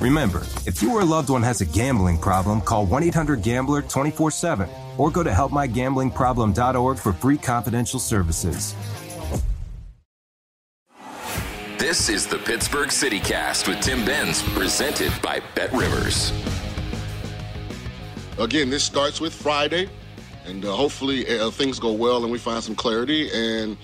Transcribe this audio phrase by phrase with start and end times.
[0.00, 3.82] Remember, if you or a loved one has a gambling problem, call 1 800 Gambler
[3.82, 8.74] 24 7 or go to helpmygamblingproblem.org for free confidential services.
[11.76, 16.32] This is the Pittsburgh City Cast with Tim Benz, presented by Bet Rivers.
[18.38, 19.88] Again, this starts with Friday,
[20.46, 23.30] and uh, hopefully uh, things go well and we find some clarity.
[23.32, 23.76] And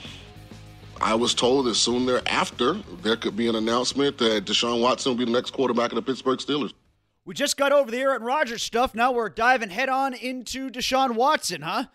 [1.00, 5.18] I was told that soon thereafter there could be an announcement that Deshaun Watson will
[5.18, 6.72] be the next quarterback of the Pittsburgh Steelers.
[7.24, 8.94] We just got over the Aaron Rodgers stuff.
[8.94, 11.86] Now we're diving head on into Deshaun Watson, huh?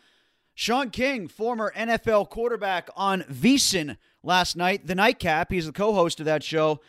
[0.54, 5.52] Shaun King, former NFL quarterback on VSiN last night, the nightcap.
[5.52, 6.82] He's the co host of that show,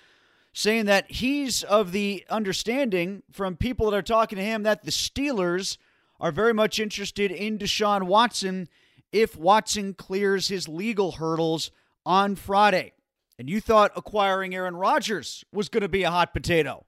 [0.53, 4.91] saying that he's of the understanding from people that are talking to him that the
[4.91, 5.79] Steelers
[6.21, 8.69] are very much interested in Deshaun Watson
[9.13, 11.71] if Watson clears his legal hurdles
[12.05, 12.93] on Friday.
[13.39, 16.87] And you thought acquiring Aaron Rodgers was going to be a hot potato.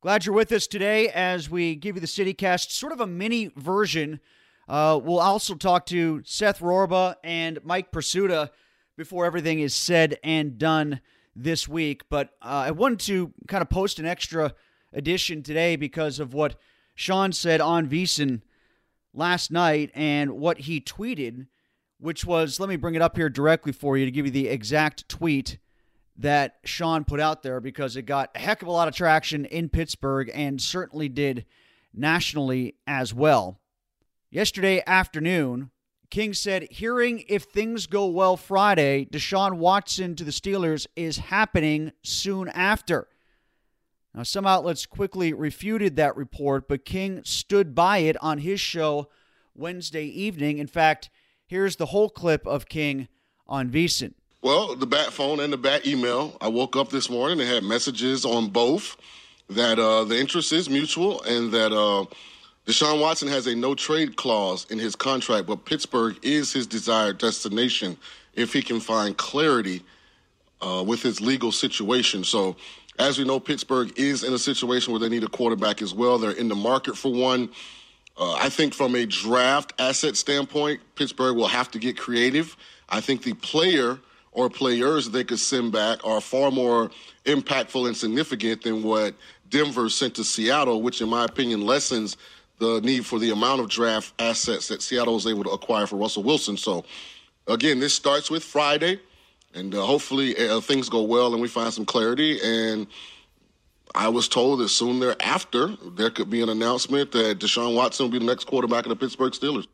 [0.00, 3.52] Glad you're with us today as we give you the CityCast, sort of a mini
[3.56, 4.20] version.
[4.68, 8.50] Uh, we'll also talk to Seth Rorabaugh and Mike Prisuta
[8.96, 11.00] before everything is said and done
[11.34, 12.02] this week.
[12.08, 14.54] But uh, I wanted to kind of post an extra
[14.92, 16.56] edition today because of what
[16.94, 18.42] Shaun said on VSiN
[19.14, 21.46] last night and what he tweeted,
[22.00, 24.48] which was let me bring it up here directly for you to give you the
[24.48, 25.58] exact tweet
[26.16, 29.44] that Shaun put out there because it got a heck of a lot of traction
[29.44, 31.46] in Pittsburgh and certainly did
[31.94, 33.60] nationally as well.
[34.30, 35.70] Yesterday afternoon,
[36.10, 41.92] King said, hearing if things go well Friday, Deshaun Watson to the Steelers is happening
[42.02, 43.08] soon after.
[44.14, 49.08] Now, some outlets quickly refuted that report, but King stood by it on his show
[49.54, 50.58] Wednesday evening.
[50.58, 51.10] In fact,
[51.50, 53.08] here's the whole clip of King
[53.48, 54.14] on VSiN.
[54.40, 56.36] Well, the bat phone and the bat email.
[56.40, 58.96] I woke up this morning and had messages on both
[59.50, 62.06] that uh, the interest is mutual and that uh,
[62.66, 67.18] Deshaun Watson has a no trade clause in his contract, but Pittsburgh is his desired
[67.18, 67.96] destination
[68.34, 69.82] if he can find clarity
[70.62, 72.22] uh, with his legal situation.
[72.22, 72.54] So,
[73.00, 76.16] as we know, Pittsburgh is in a situation where they need a quarterback as well.
[76.16, 77.50] They're in the market for one.
[78.20, 82.54] Uh, I think from a draft asset standpoint, Pittsburgh will have to get creative.
[82.90, 83.98] I think the player
[84.32, 86.90] or players they could send back are far more
[87.24, 89.14] impactful and significant than what
[89.48, 92.18] Denver sent to Seattle, which, in my opinion, lessens
[92.58, 95.96] the need for the amount of draft assets that Seattle was able to acquire for
[95.96, 96.58] Russell Wilson.
[96.58, 96.84] So,
[97.46, 99.00] again, this starts with Friday,
[99.54, 102.38] and uh, hopefully uh, things go well and we find some clarity.
[102.44, 102.86] And
[103.94, 108.12] I was told that soon thereafter there could be an announcement that Deshaun Watson will
[108.12, 109.66] be the next quarterback of the Pittsburgh Steelers.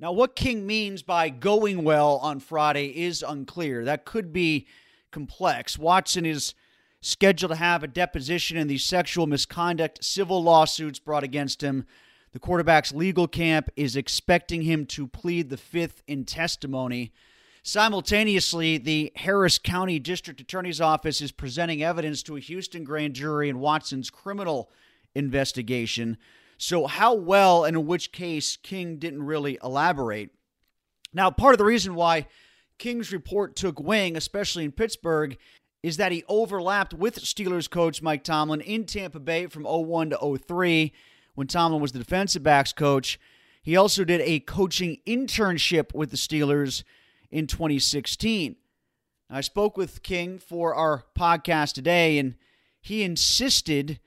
[0.00, 3.84] Now, what King means by going well on Friday is unclear.
[3.84, 4.66] That could be
[5.12, 5.78] complex.
[5.78, 6.54] Watson is
[7.00, 11.86] scheduled to have a deposition in the sexual misconduct civil lawsuits brought against him
[12.32, 17.12] The quarterback's legal camp is expecting him to plead the fifth in testimony.
[17.64, 23.48] Simultaneously, the Harris County District Attorney's Office is presenting evidence to a Houston grand jury
[23.48, 24.68] in Watson's criminal
[25.14, 26.18] investigation.
[26.58, 30.30] So, how well and in which case King didn't really elaborate.
[31.14, 32.26] Now, part of the reason why
[32.78, 35.36] King's report took wing, especially in Pittsburgh,
[35.84, 40.38] is that he overlapped with Steelers coach Mike Tomlin in Tampa Bay from 01 to
[40.38, 40.92] 03
[41.34, 43.20] when Tomlin was the defensive backs coach.
[43.62, 46.82] He also did a coaching internship with the Steelers
[47.32, 48.56] in 2016.
[49.30, 52.34] I spoke with King for our podcast today, and
[52.80, 53.98] he insisted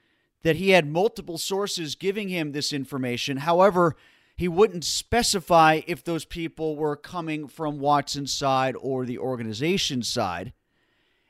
[0.44, 3.38] that he had multiple sources giving him this information.
[3.38, 3.96] However,
[4.38, 10.54] he wouldn't specify if those people were coming from Watson's side or the organization's side.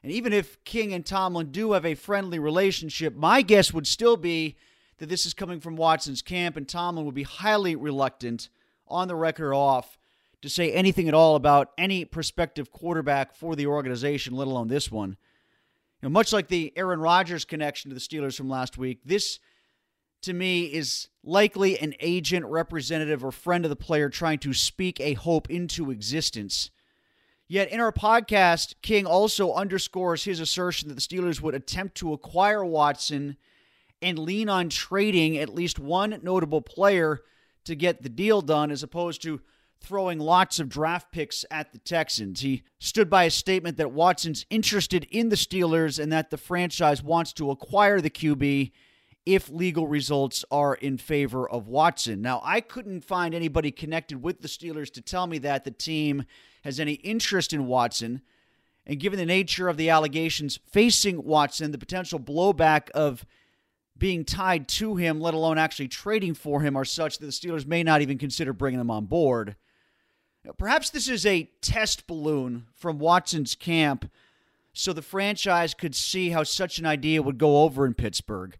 [0.04, 4.18] And even if King and Tomlin do have a friendly relationship, my guess would still
[4.18, 4.58] be
[4.98, 8.50] that this is coming from Watson's camp, and Tomlin would be highly reluctant,
[8.88, 9.98] on the record off,
[10.46, 14.92] to say anything at all about any prospective quarterback for the organization, let alone this
[14.92, 15.18] one.
[16.02, 19.40] You know, much like the Aaron Rodgers connection to the Steelers from last week, this
[20.22, 25.00] to me is likely an agent, representative, or friend of the player trying to speak
[25.00, 26.70] a hope into existence.
[27.48, 32.14] Yet in our podcast, King also underscores his assertion that the Steelers would attempt to
[32.14, 33.38] acquire Watson
[34.00, 37.22] and lean on trading at least one notable player
[37.64, 39.42] to get the deal done as opposed to
[39.82, 42.42] throwing lots of draft picks at the Texans.
[42.42, 47.04] He stood by a statement that Watson's interested in the Steelers and that the franchise
[47.04, 48.72] wants to acquire the QB
[49.26, 52.22] if legal results are in favor of Watson.
[52.22, 56.26] Now, I couldn't find anybody connected with the Steelers to tell me that the team
[56.64, 58.22] has any interest in Watson.
[58.86, 63.26] And given the nature of the allegations facing Watson, the potential blowback of
[63.98, 67.66] being tied to him, let alone actually trading for him, are such that the Steelers
[67.66, 69.56] may not even consider bringing him on board.
[70.58, 74.10] Perhaps this is a test balloon from Watson's camp
[74.74, 78.58] so the franchise could see how such an idea would go over in Pittsburgh.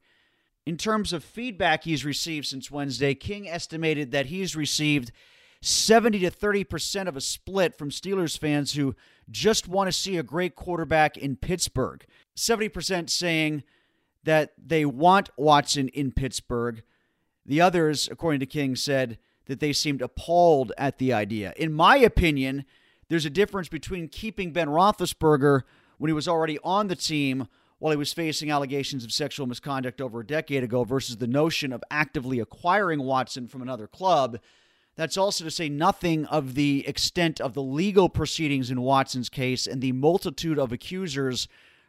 [0.66, 5.12] In terms of feedback he's received since Wednesday, King estimated that he's received
[5.62, 8.96] 70 to 30% of a split from Steelers fans who
[9.30, 12.06] just want to see a great quarterback in Pittsburgh.
[12.36, 13.64] 70% saying
[14.24, 16.82] that they want Watson in Pittsburgh.
[17.46, 21.54] The others, according to King, said that they seemed appalled at the idea.
[21.58, 22.66] In my opinion,
[23.10, 25.62] there's a difference between keeping Ben Roethlisberger
[25.98, 27.48] when he was already on the team
[27.80, 31.72] while he was facing allegations of sexual misconduct over a decade ago versus the notion
[31.72, 34.40] of actively acquiring Watson from another club.
[34.96, 39.68] That's also to say nothing of the extent of the legal proceedings in Watson's case
[39.68, 41.48] and the multitude of accusers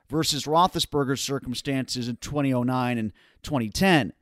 [0.09, 3.13] versus Roethlisberger's circumstances in 2009 and
[3.43, 4.13] 2010.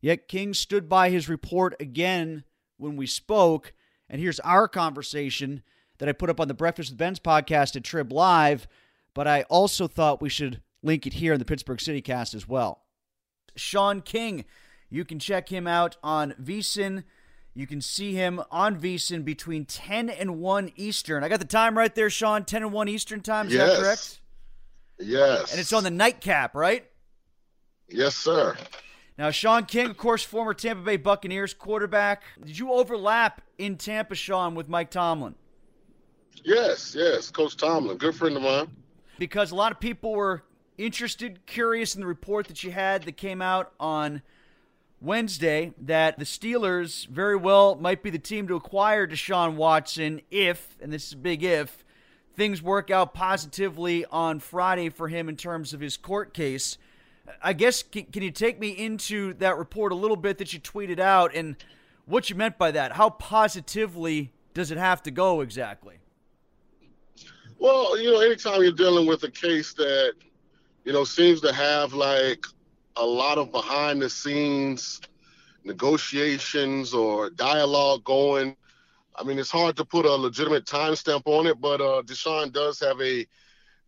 [0.00, 2.44] Yet King stood by his report again
[2.76, 3.72] when we spoke,
[4.08, 5.62] and here's our conversation
[5.98, 8.68] that I put up on the Breakfast with Benz podcast at Trib Live,
[9.14, 12.46] but I also thought we should link it here in the Pittsburgh City cast as
[12.46, 12.82] well.
[13.56, 14.44] Shaun King,
[14.90, 17.04] you can check him out on VSiN.
[17.54, 21.24] You can see him on VSiN between 10 and 1 Eastern.
[21.24, 22.44] I got the time right there, Shaun.
[22.44, 23.46] 10 and 1 Eastern time.
[23.46, 23.70] Is yes.
[23.70, 24.20] that correct?
[24.98, 25.50] Yes.
[25.50, 26.84] And it's on the nightcap, right?
[27.88, 28.56] Yes, sir.
[29.18, 32.22] Now, Shaun King, of course, former Tampa Bay Buccaneers quarterback.
[32.44, 35.34] Did you overlap in Tampa, Shaun, with Mike Tomlin?
[36.44, 37.30] Yes, yes.
[37.30, 38.68] Coach Tomlin, good friend of mine.
[39.18, 40.42] Because a lot of people were
[40.76, 44.20] interested, curious in the report that you had that came out on
[45.00, 50.76] Wednesday that the Steelers very well might be the team to acquire Deshaun Watson if,
[50.80, 51.84] and this is a big if,
[52.34, 56.76] things work out positively on Friday for him in terms of his court case.
[57.42, 60.60] I guess can, can you take me into that report a little bit that you
[60.60, 61.56] tweeted out and
[62.06, 62.92] what you meant by that?
[62.92, 65.96] How positively does it have to go exactly?
[67.58, 70.14] Well, you know, anytime you're dealing with a case that
[70.86, 72.46] you know, seems to have like
[72.94, 75.00] a lot of behind the scenes
[75.64, 78.56] negotiations or dialogue going.
[79.16, 82.78] I mean, it's hard to put a legitimate timestamp on it, but uh, Deshaun does
[82.78, 83.26] have a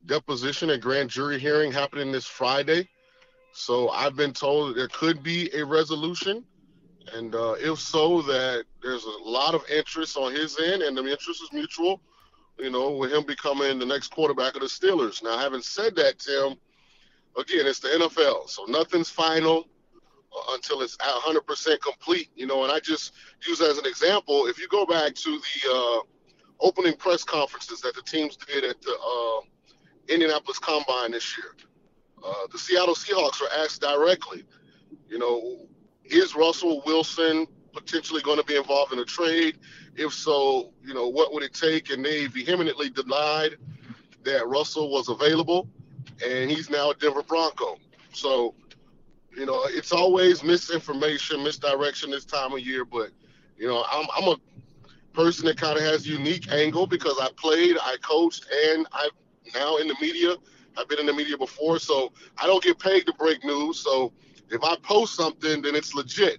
[0.06, 2.88] deposition, and grand jury hearing happening this Friday.
[3.58, 6.44] So I've been told there could be a resolution.
[7.12, 11.02] And uh, if so, that there's a lot of interest on his end, and the
[11.02, 12.00] interest is mutual,
[12.58, 15.24] you know, with him becoming the next quarterback of the Steelers.
[15.24, 16.54] Now, having said that, Tim,
[17.36, 19.66] again, it's the NFL, so nothing's final
[20.32, 22.28] uh, until it's 100% complete.
[22.36, 23.12] You know, and I just
[23.44, 26.00] use as an example, if you go back to the uh,
[26.60, 29.40] opening press conferences that the teams did at the uh,
[30.12, 31.54] Indianapolis Combine this year,
[32.24, 34.44] uh, the Seattle Seahawks were asked directly,
[35.08, 35.66] you know,
[36.04, 39.58] is Russell Wilson potentially going to be involved in a trade?
[39.96, 41.90] If so, you know, what would it take?
[41.90, 43.56] And they vehemently denied
[44.24, 45.68] that Russell was available,
[46.24, 47.78] and he's now a Denver Bronco.
[48.12, 48.54] So,
[49.36, 52.84] you know, it's always misinformation, misdirection this time of year.
[52.84, 53.10] But,
[53.56, 54.36] you know, I'm, I'm a
[55.12, 59.10] person that kind of has a unique angle because I played, I coached, and I'm
[59.54, 60.34] now in the media.
[60.78, 63.80] I've been in the media before, so I don't get paid to break news.
[63.80, 64.12] So
[64.50, 66.38] if I post something, then it's legit.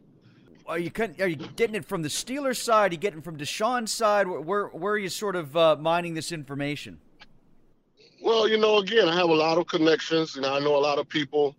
[0.66, 2.92] Are you are you getting it from the Steelers side?
[2.92, 4.28] Are you getting it from Deshaun's side?
[4.28, 7.00] Where where are you sort of uh, mining this information?
[8.22, 10.36] Well, you know, again, I have a lot of connections.
[10.36, 11.56] You know, I know a lot of people.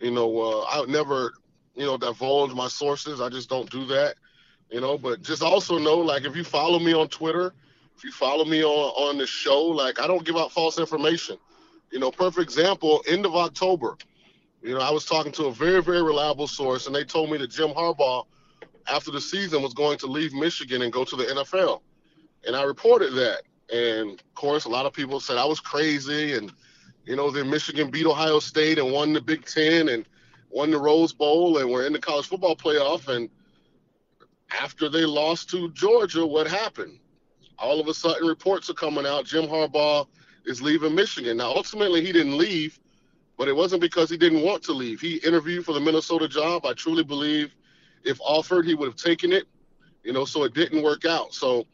[0.00, 1.34] You know, uh, I never,
[1.74, 3.20] you know, divulge my sources.
[3.20, 4.16] I just don't do that.
[4.70, 7.52] You know, but just also know, like, if you follow me on Twitter,
[7.96, 11.36] if you follow me on on the show, like, I don't give out false information.
[11.90, 13.02] You know, perfect example.
[13.06, 13.96] End of October,
[14.64, 17.36] you know, I was talking to a very, very reliable source, and they told me
[17.36, 18.24] that Jim Harbaugh,
[18.88, 21.82] after the season, was going to leave Michigan and go to the NFL.
[22.46, 23.42] And I reported that.
[23.72, 26.32] And of course, a lot of people said I was crazy.
[26.32, 26.50] And,
[27.04, 30.06] you know, then Michigan beat Ohio State and won the Big Ten and
[30.48, 33.08] won the Rose Bowl and were in the college football playoff.
[33.14, 33.28] And
[34.50, 36.98] after they lost to Georgia, what happened?
[37.58, 40.06] All of a sudden, reports are coming out Jim Harbaugh
[40.44, 41.36] is leaving Michigan.
[41.36, 42.78] Now, ultimately, he didn't leave
[43.36, 45.00] but it wasn't because he didn't want to leave.
[45.00, 46.66] He interviewed for the Minnesota job.
[46.66, 47.54] I truly believe
[48.04, 49.44] if offered, he would have taken it.
[50.02, 51.32] You know, so it didn't work out.
[51.32, 51.66] So,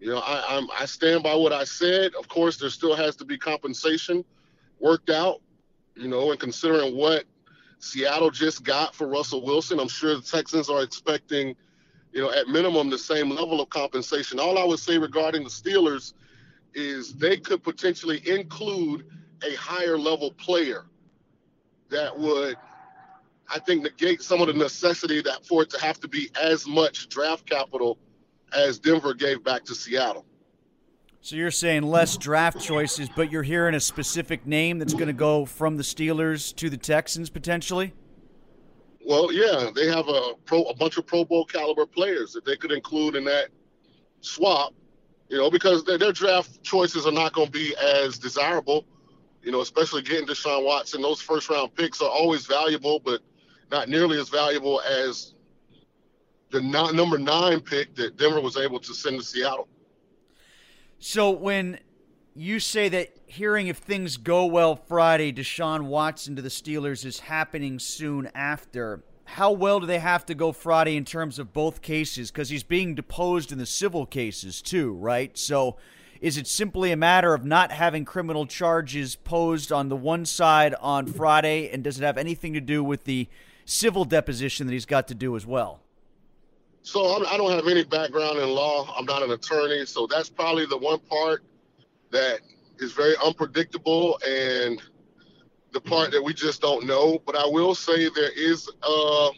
[0.00, 2.12] you know, I, I'm I stand by what I said.
[2.18, 4.24] Of course, there still has to be compensation
[4.80, 5.40] worked out.
[5.94, 7.24] You know, and considering what
[7.78, 11.54] Seattle just got for Russell Wilson, I'm sure the Texans are expecting,
[12.12, 14.38] you know, at minimum the same level of compensation.
[14.40, 16.12] All I would say regarding the Steelers
[16.74, 19.06] is they could potentially include
[19.42, 20.86] a higher level player
[21.90, 22.56] that would,
[23.48, 26.66] I think, negate some of the necessity that for it to have to be as
[26.66, 27.98] much draft capital
[28.52, 30.24] as Denver gave back to Seattle.
[31.20, 35.12] So you're saying less draft choices, but you're hearing a specific name that's going to
[35.12, 37.92] go from the Steelers to the Texans potentially?
[39.04, 42.56] Well, yeah, they have a pro, a bunch of Pro Bowl caliber players that they
[42.56, 43.48] could include in that
[44.20, 44.74] swap.
[45.28, 48.84] You know, because their, their draft choices are not going to be as desirable
[49.42, 51.02] you know, especially getting Deshaun Watson.
[51.02, 53.20] Those first round picks are always valuable, but
[53.70, 55.34] not nearly as valuable as
[56.50, 59.68] the number nine pick that Denver was able to send to Seattle.
[60.98, 61.78] So when
[62.34, 67.20] you say that hearing if things go well Friday, Deshaun Watson to the Steelers is
[67.20, 69.02] happening soon after.
[69.32, 72.30] How well do they have to go Friday in terms of both cases?
[72.30, 75.36] Because he's being deposed in the civil cases too, right?
[75.36, 75.76] So
[76.22, 80.74] is it simply a matter of not having criminal charges posed on the one side
[80.80, 83.28] on Friday, and does it have anything to do with the
[83.66, 85.82] civil deposition that he's got to do as well?
[86.82, 88.92] So I'm, I do not have any background in law.
[88.96, 91.42] I'm not an attorney, so that's probably the one part
[92.12, 92.40] that
[92.78, 94.82] is very unpredictable and
[95.72, 97.18] the part that we just don't know.
[97.24, 99.30] But I will say there is uh,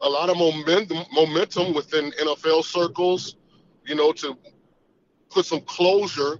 [0.00, 3.36] a lot of momentum, momentum within NFL circles,
[3.86, 4.36] you know, to
[5.30, 6.38] put some closure,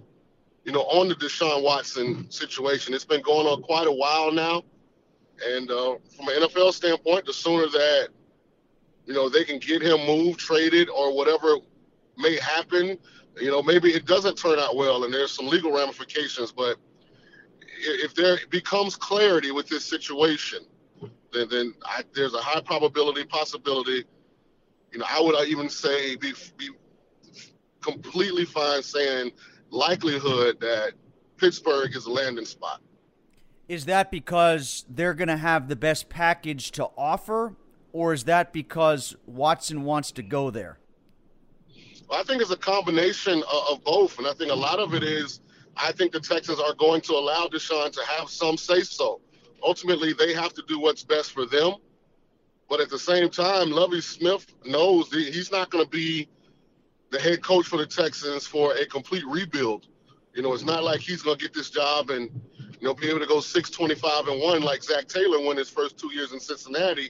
[0.63, 2.93] you know, on the Deshaun Watson situation.
[2.93, 4.63] It's been going on quite a while now.
[5.45, 8.09] And uh, from an NFL standpoint, the sooner that,
[9.05, 11.55] you know, they can get him moved, traded, or whatever
[12.17, 12.97] may happen,
[13.39, 16.51] you know, maybe it doesn't turn out well and there's some legal ramifications.
[16.51, 16.77] But
[17.79, 20.59] if there becomes clarity with this situation,
[21.33, 24.05] then, then I, there's a high probability, possibility,
[24.91, 26.69] you know, I would I even say be, be
[27.81, 29.31] completely fine saying
[29.69, 30.93] likelihood that
[31.37, 32.81] Pittsburgh is a landing spot.
[33.67, 37.55] Is that because they're going to have the best package to offer,
[37.93, 40.79] or is that because Watson wants to go there?
[42.09, 44.95] Well, I think it's a combination of, of both, and I think a lot of
[44.95, 45.41] it is
[45.79, 49.21] I think the Texans are going to allow Deshaun to have some say so.
[49.63, 51.75] Ultimately, they have to do what's best for them.
[52.69, 56.27] But at the same time, Lovie Smith knows he's not going to be
[57.09, 59.87] the head coach for the Texans for a complete rebuild.
[60.35, 62.29] You know, it's not like he's going to get this job and
[62.79, 65.57] you know be able to go six twenty five and one like Zac Taylor won
[65.57, 67.09] his first two years in Cincinnati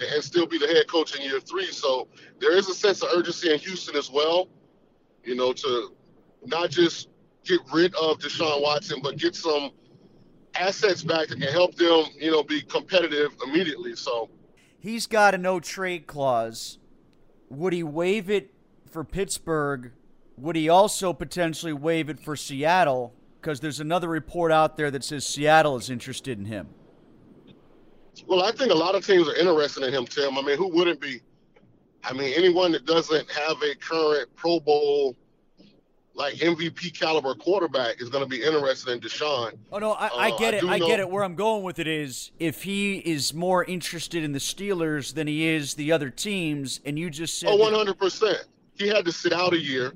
[0.00, 1.72] and still be the head coach in year three.
[1.72, 2.08] So
[2.38, 4.48] there is a sense of urgency in Houston as well.
[5.24, 5.94] You know, to
[6.44, 7.08] not just
[7.48, 9.70] get rid of Deshaun Watson, but get some
[10.54, 13.96] assets back that can help them, you know, be competitive immediately.
[13.96, 14.28] So
[14.78, 16.78] he's got a no trade clause.
[17.48, 18.52] Would he waive it
[18.90, 19.92] for Pittsburgh,
[20.36, 23.14] would he also potentially waive it for Seattle?
[23.40, 26.68] Because there's another report out there that says Seattle is interested in him.
[28.26, 30.36] Well, I think a lot of teams are interested in him, Tim.
[30.36, 31.20] I mean, who wouldn't be?
[32.02, 35.16] I mean, anyone that doesn't have a current Pro Bowl
[36.18, 39.56] like MVP caliber quarterback is going to be interested in Deshaun.
[39.70, 40.64] Oh no, I, I uh, get it.
[40.64, 41.08] I, I get it.
[41.08, 45.28] Where I'm going with it is if he is more interested in the Steelers than
[45.28, 48.44] he is the other teams, and you just said, oh, 100 percent.
[48.74, 49.92] He had to sit out a year.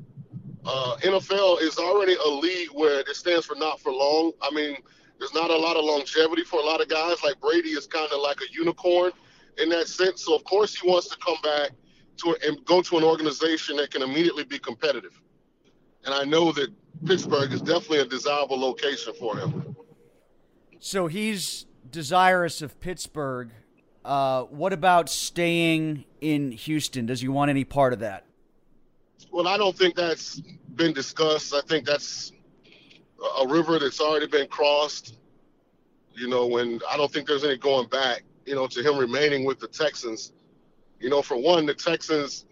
[0.64, 4.32] Uh, NFL is already a league where it stands for not for long.
[4.40, 4.76] I mean,
[5.18, 7.22] there's not a lot of longevity for a lot of guys.
[7.24, 9.10] Like Brady is kind of like a unicorn
[9.58, 10.24] in that sense.
[10.24, 11.70] So of course he wants to come back
[12.18, 15.20] to and go to an organization that can immediately be competitive
[16.04, 16.68] and I know that
[17.06, 19.76] Pittsburgh is definitely a desirable location for him.
[20.78, 23.50] So he's desirous of Pittsburgh.
[24.04, 27.06] Uh, what about staying in Houston?
[27.06, 28.26] Does he want any part of that?
[29.30, 30.40] Well, I don't think that's
[30.74, 31.54] been discussed.
[31.54, 32.32] I think that's
[33.40, 35.18] a river that's already been crossed.
[36.14, 38.24] You know, when I don't think there's any going back.
[38.44, 40.32] You know, to him remaining with the Texans.
[40.98, 42.44] You know, for one, the Texans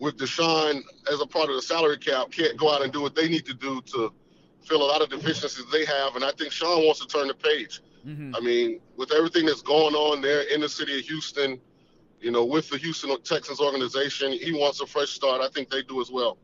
[0.00, 3.14] with Deshaun as a part of the salary cap can't go out and do what
[3.14, 4.12] they need to do to
[4.66, 6.16] fill a lot of deficiencies they have.
[6.16, 7.80] And I think Sean wants to turn the page.
[8.06, 8.34] Mm-hmm.
[8.34, 11.60] I mean, with everything that's going on there in the city of Houston,
[12.20, 15.42] you know, with the Houston Texans organization, he wants a fresh start.
[15.42, 16.38] I think they do as well.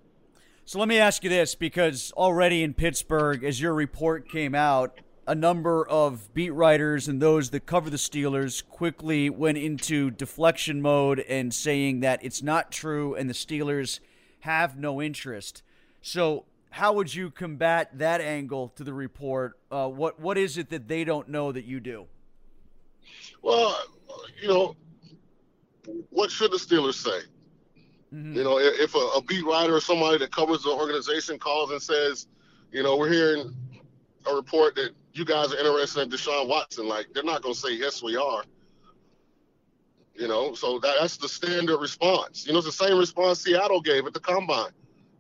[0.67, 5.01] So let me ask you this because already in Pittsburgh, as your report came out,
[5.27, 10.81] a number of beat writers and those that cover the Steelers quickly went into deflection
[10.81, 13.99] mode and saying that it's not true and the Steelers
[14.41, 15.63] have no interest.
[16.01, 19.59] So, how would you combat that angle to the report?
[19.71, 22.07] Uh, what what is it that they don't know that you do?
[23.43, 23.77] Well,
[24.41, 24.77] you know,
[26.11, 27.27] what should the Steelers say?
[28.15, 28.37] Mm-hmm.
[28.37, 31.83] You know, if a, a beat writer or somebody that covers the organization calls and
[31.83, 32.29] says,
[32.71, 33.55] you know, we're hearing
[34.31, 36.87] a report that you guys are interested in Deshaun Watson.
[36.87, 38.45] Like they're not going to say yes, we are.
[40.15, 42.47] You know, so that, that's the standard response.
[42.47, 44.71] You know, it's the same response Seattle gave at the combine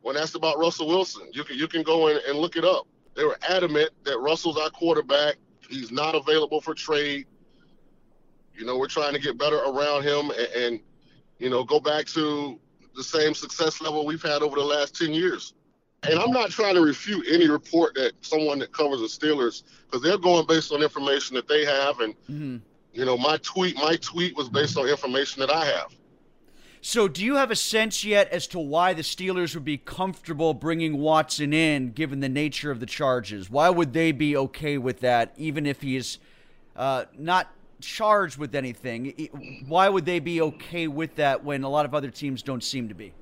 [0.02, 1.28] when asked about Russell Wilson.
[1.32, 2.86] You can you can go in and look it up.
[3.14, 5.36] They were adamant that Russell's our quarterback.
[5.68, 7.26] He's not available for trade.
[8.54, 10.80] You know, we're trying to get better around him and, and
[11.38, 12.58] you know go back to
[12.94, 15.54] the same success level we've had over the last ten years.
[16.08, 20.02] And I'm not trying to refute any report that someone that covers the Steelers because
[20.02, 22.56] they're going based on information that they have, and mm-hmm.
[22.92, 25.92] you know, my tweet, my tweet was based on information that I have.
[26.80, 30.54] So, do you have a sense yet as to why the Steelers would be comfortable
[30.54, 33.50] bringing Watson in, given the nature of the charges?
[33.50, 36.18] Why would they be okay with that, even if he's
[36.76, 39.64] uh, not charged with anything?
[39.66, 42.88] Why would they be okay with that when a lot of other teams don't seem
[42.88, 43.12] to be?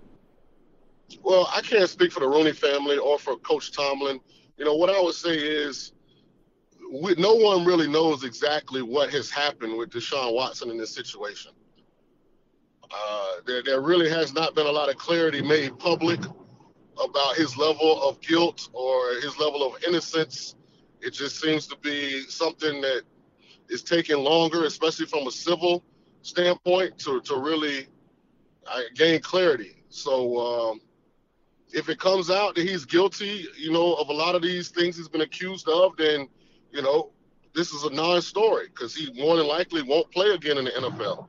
[1.22, 4.20] Well, I can't speak for the Rooney family or for Coach Tomlin.
[4.56, 5.92] You know, what I would say is
[6.92, 11.52] we, no one really knows exactly what has happened with Deshaun Watson in this situation.
[12.94, 16.20] Uh, there, there really has not been a lot of clarity made public
[17.02, 20.54] about his level of guilt or his level of innocence.
[21.00, 23.02] It just seems to be something that
[23.68, 25.82] is taking longer, especially from a civil
[26.22, 27.88] standpoint, to, to really
[28.66, 29.82] uh, gain clarity.
[29.88, 30.80] So, um,
[31.74, 34.96] if it comes out that he's guilty, you know, of a lot of these things
[34.96, 36.28] he's been accused of, then,
[36.70, 37.10] you know,
[37.52, 41.26] this is a non-story because he more than likely won't play again in the NFL.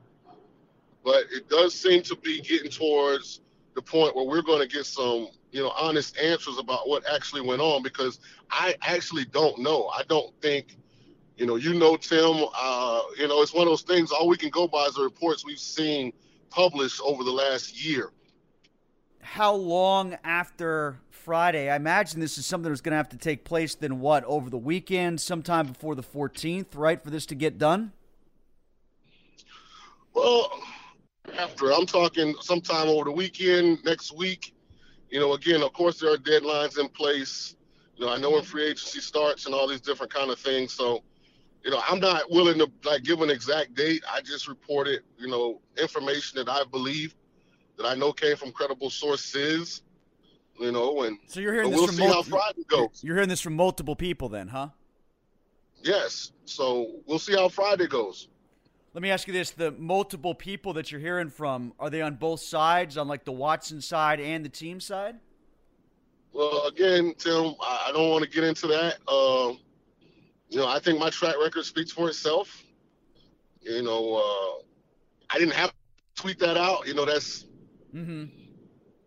[1.04, 3.40] But it does seem to be getting towards
[3.74, 7.42] the point where we're going to get some, you know, honest answers about what actually
[7.42, 9.88] went on because I actually don't know.
[9.88, 10.76] I don't think,
[11.36, 14.12] you know, you know, Tim, uh, you know, it's one of those things.
[14.12, 16.12] All we can go by is the reports we've seen
[16.50, 18.12] published over the last year
[19.26, 21.68] how long after Friday?
[21.68, 24.48] I imagine this is something that's going to have to take place then what over
[24.48, 27.92] the weekend, sometime before the 14th, right, for this to get done.
[30.14, 30.50] Well,
[31.36, 34.54] after I'm talking sometime over the weekend, next week.
[35.10, 37.56] You know, again, of course, there are deadlines in place.
[37.96, 40.72] You know, I know when free agency starts and all these different kind of things.
[40.72, 41.02] So,
[41.64, 44.04] you know, I'm not willing to like give an exact date.
[44.10, 47.14] I just reported, you know, information that I believe
[47.76, 49.82] that I know came from credible sources.
[50.58, 53.00] You know, and so you're hearing this we'll from see how Friday goes.
[53.02, 54.68] You're hearing this from multiple people, then, huh?
[55.82, 56.32] Yes.
[56.46, 58.28] So we'll see how Friday goes.
[58.94, 62.14] Let me ask you this: the multiple people that you're hearing from are they on
[62.14, 65.16] both sides, on like the Watson side and the team side?
[66.32, 68.96] Well, again, Tim, I don't want to get into that.
[69.06, 69.58] Um,
[70.48, 72.62] you know, I think my track record speaks for itself.
[73.60, 74.62] You know, uh,
[75.28, 75.76] I didn't have to
[76.22, 76.86] tweet that out.
[76.86, 77.46] You know, that's
[77.96, 78.24] Mm-hmm.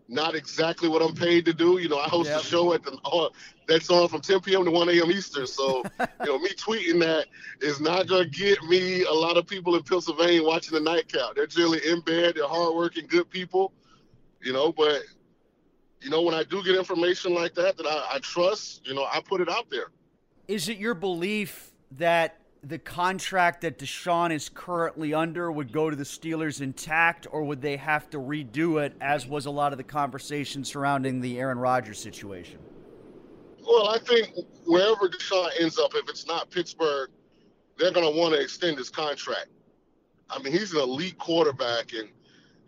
[0.08, 1.78] not exactly what I'm paid to do.
[1.78, 2.42] You know, I host yep.
[2.42, 3.30] a show at the uh,
[3.68, 4.66] that's on from 10 p.m.
[4.66, 5.12] to 1 a.m.
[5.12, 5.46] Eastern.
[5.46, 7.28] So, you know, me tweeting that
[7.62, 11.36] is not going to get me a lot of people in Pennsylvania watching the nightcap.
[11.36, 12.36] They're generally in bed.
[12.36, 13.74] They're hardworking, good people.
[14.42, 15.04] You know, but
[16.02, 19.06] you know, when I do get information like that that I, I trust, you know,
[19.12, 19.88] I put it out there.
[20.48, 25.96] Is it your belief that the contract that Deshaun is currently under would go to
[25.96, 29.78] the Steelers intact, or would they have to redo it, as was a lot of
[29.78, 32.60] the conversation surrounding the Aaron Rodgers situation?
[33.66, 34.34] Well, I think
[34.66, 37.10] wherever Deshaun ends up, if it's not Pittsburgh,
[37.78, 39.48] they're going to want to extend his contract.
[40.30, 42.10] I mean, he's an elite quarterback, and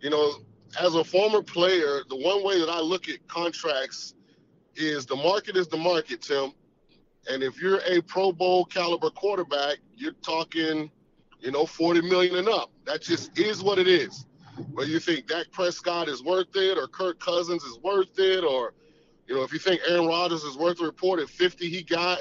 [0.00, 0.32] you know,
[0.80, 4.14] as a former player, the one way that I look at contracts
[4.74, 6.52] is the market is the market, Tim.
[7.30, 10.90] And if you're a Pro Bowl caliber quarterback, you're talking,
[11.40, 12.70] you know, 40 million and up.
[12.84, 14.26] That just is what it is.
[14.72, 18.74] Whether you think Dak Prescott is worth it or Kirk Cousins is worth it, or,
[19.26, 22.20] you know, if you think Aaron Rodgers is worth the reported 50 he got,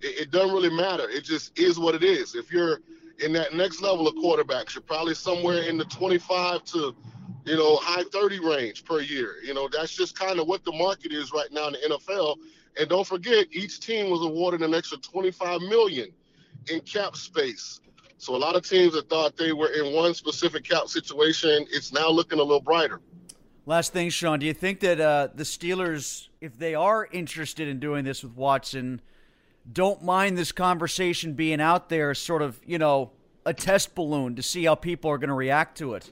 [0.00, 1.08] it, it doesn't really matter.
[1.08, 2.34] It just is what it is.
[2.34, 2.80] If you're
[3.18, 6.94] in that next level of quarterbacks, you're probably somewhere in the 25 to,
[7.44, 9.36] you know, high 30 range per year.
[9.42, 12.36] You know, that's just kind of what the market is right now in the NFL.
[12.78, 16.08] And don't forget, each team was awarded an extra 25 million
[16.70, 17.80] in cap space.
[18.18, 21.92] So a lot of teams that thought they were in one specific cap situation, it's
[21.92, 23.00] now looking a little brighter.
[23.66, 27.78] Last thing, Shaun, do you think that uh, the Steelers, if they are interested in
[27.78, 29.00] doing this with Watson,
[29.70, 33.12] don't mind this conversation being out there, sort of, you know,
[33.44, 36.10] a test balloon to see how people are going to react to it?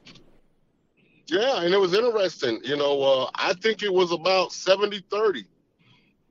[1.26, 2.60] Yeah, and it was interesting.
[2.64, 5.44] You know, uh, I think it was about 70 30.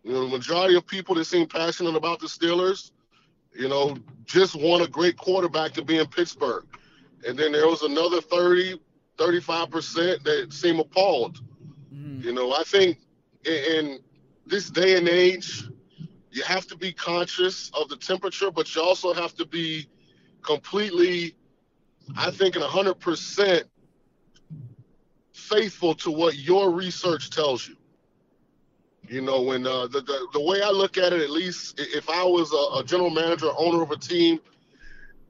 [0.03, 2.91] You know, the majority of people that seem passionate about the Steelers,
[3.53, 6.65] you know, just want a great quarterback to be in Pittsburgh.
[7.27, 8.79] And then there was another 30,
[9.17, 11.41] 35% that seem appalled.
[11.93, 12.23] Mm.
[12.23, 12.99] You know, I think
[13.45, 13.99] in
[14.45, 15.67] this day and age,
[16.31, 19.88] you have to be conscious of the temperature, but you also have to be
[20.41, 21.35] completely,
[22.15, 23.63] I think, in 100%
[25.33, 27.75] faithful to what your research tells you.
[29.10, 32.08] You know, when uh, the, the, the way I look at it, at least if
[32.12, 34.39] I was a, a general manager, owner of a team,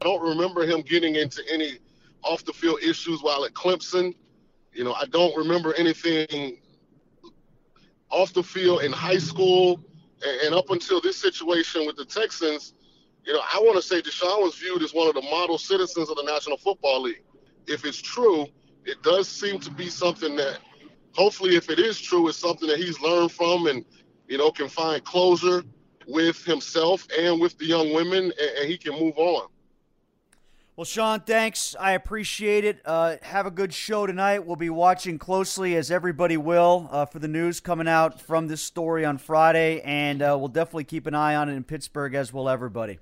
[0.01, 1.79] I don't remember him getting into any
[2.21, 4.13] off the field issues while at Clemson.
[4.73, 6.57] You know, I don't remember anything
[8.09, 9.81] off the field in high school
[10.25, 12.73] and, and up until this situation with the Texans.
[13.23, 16.09] You know, I want to say Deshaun was viewed as one of the model citizens
[16.09, 17.23] of the National Football League.
[17.65, 18.45] If it's true,
[18.83, 20.59] it does seem to be something that
[21.13, 23.85] hopefully, if it is true, it's something that he's learned from and,
[24.27, 25.63] you know, can find closure
[26.07, 29.47] with himself and with the young women, and, and he can move on.
[30.75, 31.75] Well, Shaun, thanks.
[31.77, 32.81] I appreciate it.
[32.85, 34.45] Uh, have a good show tonight.
[34.45, 38.61] We'll be watching closely, as everybody will, uh, for the news coming out from this
[38.61, 42.31] story on Friday, and uh, we'll definitely keep an eye on it in Pittsburgh, as
[42.31, 42.99] will everybody.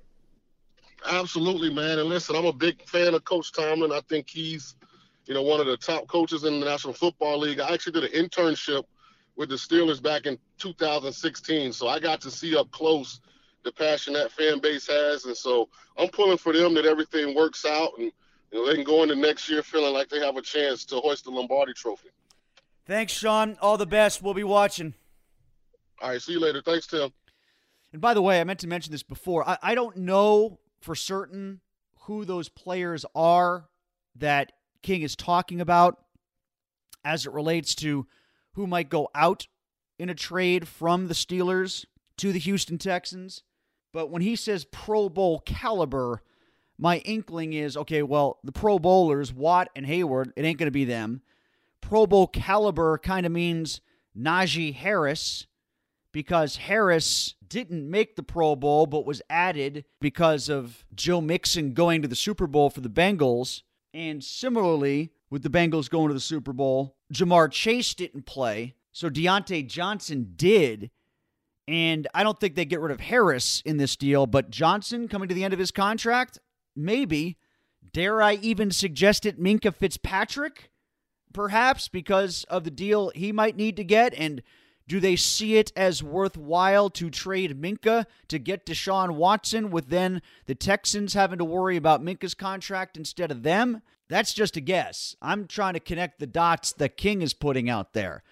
[1.08, 2.00] Absolutely, man.
[2.00, 3.92] And listen, I'm a big fan of Coach Tomlin.
[3.92, 4.74] I think he's
[5.28, 7.60] you know, one of the top coaches in the National Football League.
[7.60, 8.84] I actually did an internship
[9.36, 13.20] with the Steelers back in 2016, so I got to see up close
[13.62, 17.66] the passion that fan base has, and so I'm pulling for them that everything works
[17.66, 18.10] out and
[18.50, 20.96] you know they can go into next year feeling like they have a chance to
[20.96, 22.08] hoist the Lombardi Trophy.
[22.86, 23.58] Thanks, Shaun.
[23.60, 24.22] All the best.
[24.22, 24.94] We'll be watching.
[26.00, 26.62] All right, see you later.
[26.62, 27.10] Thanks, Tim.
[27.92, 29.46] And by the way, I meant to mention this before.
[29.46, 31.60] I, I don't know for certain
[32.02, 33.66] who those players are
[34.16, 35.98] that King is talking about
[37.04, 38.06] as it relates to
[38.52, 39.46] who might go out
[39.98, 41.84] in a trade from the Steelers
[42.16, 43.42] to the Houston Texans.
[43.92, 46.22] But when he says Pro Bowl caliber,
[46.78, 50.70] my inkling is okay, well, the Pro Bowlers, Watt and Heyward, it ain't going to
[50.70, 51.22] be them.
[51.80, 53.80] Pro Bowl caliber kind of means
[54.16, 55.46] Najee Harris
[56.12, 62.02] because Harris didn't make the Pro Bowl but was added because of Joe Mixon going
[62.02, 63.62] to the Super Bowl for the Bengals.
[63.98, 69.10] And similarly, with the Bengals going to the Super Bowl, Ja'Marr Chase didn't play, so
[69.10, 70.92] Diontae Johnson did.
[71.66, 75.28] And I don't think they get rid of Harris in this deal, but Johnson coming
[75.28, 76.38] to the end of his contract,
[76.76, 77.38] maybe.
[77.92, 80.70] Dare I even suggest it Minkah Fitzpatrick?
[81.32, 84.14] Perhaps because of the deal he might need to get.
[84.14, 84.44] And
[84.88, 90.22] do they see it as worthwhile to trade Minkah to get Deshaun Watson with then
[90.46, 93.82] the Texans having to worry about Minkah's contract instead of them?
[94.08, 95.14] That's just a guess.
[95.20, 98.22] I'm trying to connect the dots that King is putting out there.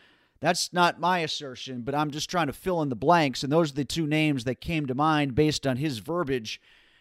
[0.40, 3.72] That's not my assertion, but I'm just trying to fill in the blanks, and those
[3.72, 6.60] are the two names that came to mind based on his verbiage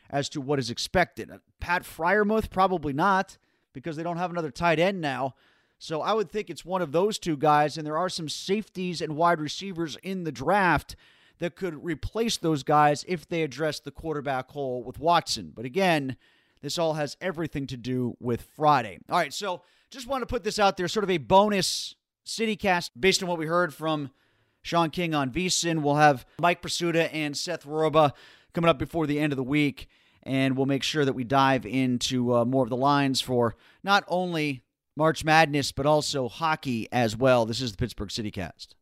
[0.10, 1.32] as to what is expected.
[1.62, 3.38] Pat Freiermuth, probably not,
[3.72, 5.36] because they don't have another tight end now.
[5.86, 9.02] So I would think it's one of those two guys, and there are some safeties
[9.02, 10.96] and wide receivers in the draft
[11.38, 15.52] that could replace those guys if they address the quarterback hole with Watson.
[15.54, 16.18] But again,
[16.64, 18.98] this all has everything to do with Friday.
[19.12, 21.94] All right, so just want to put this out there, sort of a bonus
[22.26, 24.10] CityCast based on what we heard from
[24.64, 25.84] Shaun King on VSIN.
[25.84, 28.12] We'll have Mike Prisuta and Seth Rorabaugh
[28.54, 29.88] coming up before the end of the week,
[30.24, 34.04] and we'll make sure that we dive into uh, more of the lines for not
[34.08, 34.64] only
[34.96, 37.46] March Madness, but also hockey as well.
[37.46, 38.76] This is the Pittsburgh CityCast.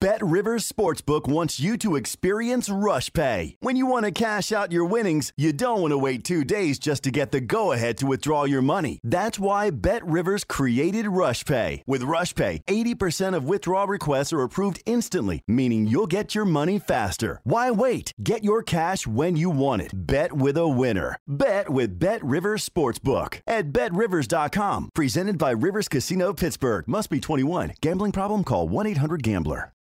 [0.00, 3.56] Bet Rivers Sportsbook wants you to experience Rush Pay.
[3.60, 6.78] When you want to cash out your winnings, you don't want to wait two days
[6.78, 9.00] just to get the go ahead to withdraw your money.
[9.04, 11.82] That's why Bet Rivers created Rush Pay.
[11.86, 16.78] With Rush Pay, 80% of withdrawal requests are approved instantly, meaning you'll get your money
[16.78, 17.42] faster.
[17.44, 18.14] Why wait?
[18.22, 19.90] Get your cash when you want it.
[19.94, 21.18] Bet with a winner.
[21.28, 24.92] Bet with Bet Rivers Sportsbook at betrivers.com.
[24.94, 26.88] Presented by Rivers Casino Pittsburgh.
[26.88, 27.74] Must be 21.
[27.82, 28.44] Gambling problem?
[28.44, 29.74] Call 1 800 Gambler.